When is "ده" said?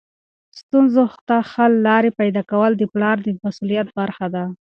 4.33-4.43